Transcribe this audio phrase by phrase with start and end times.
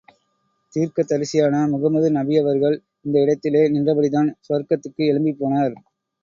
[0.73, 5.77] தீர்க்கதரிசியான முகமது நபியவர்கள் இந்த இடத்திலே நின்றபடிதான் சுவர்க்கத்துக்கு எழும்பிப் போனார்.